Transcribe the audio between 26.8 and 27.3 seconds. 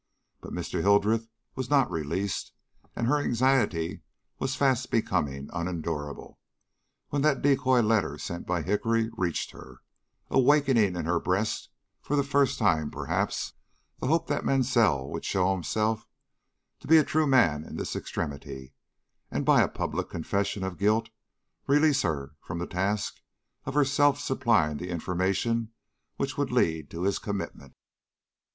to his